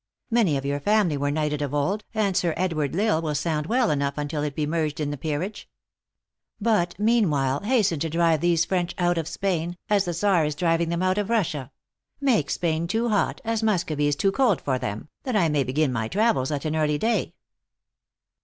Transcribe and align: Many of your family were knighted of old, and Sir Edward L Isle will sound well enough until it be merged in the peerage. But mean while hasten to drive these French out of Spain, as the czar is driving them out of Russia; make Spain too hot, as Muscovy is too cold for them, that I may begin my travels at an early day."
Many 0.31 0.57
of 0.57 0.65
your 0.65 0.79
family 0.79 1.15
were 1.15 1.29
knighted 1.29 1.61
of 1.61 1.75
old, 1.75 2.05
and 2.15 2.35
Sir 2.35 2.55
Edward 2.57 2.95
L 2.95 3.05
Isle 3.17 3.21
will 3.21 3.35
sound 3.35 3.67
well 3.67 3.91
enough 3.91 4.17
until 4.17 4.41
it 4.41 4.55
be 4.55 4.65
merged 4.65 4.99
in 4.99 5.11
the 5.11 5.15
peerage. 5.15 5.69
But 6.59 6.97
mean 6.97 7.29
while 7.29 7.59
hasten 7.59 7.99
to 7.99 8.09
drive 8.09 8.41
these 8.41 8.65
French 8.65 8.95
out 8.97 9.19
of 9.19 9.27
Spain, 9.27 9.77
as 9.91 10.05
the 10.05 10.13
czar 10.13 10.43
is 10.43 10.55
driving 10.55 10.89
them 10.89 11.03
out 11.03 11.19
of 11.19 11.29
Russia; 11.29 11.71
make 12.19 12.49
Spain 12.49 12.87
too 12.87 13.09
hot, 13.09 13.41
as 13.45 13.61
Muscovy 13.61 14.07
is 14.07 14.15
too 14.15 14.31
cold 14.31 14.59
for 14.59 14.79
them, 14.79 15.07
that 15.21 15.35
I 15.35 15.49
may 15.49 15.63
begin 15.63 15.93
my 15.93 16.07
travels 16.07 16.49
at 16.51 16.65
an 16.65 16.75
early 16.75 16.97
day." 16.97 17.35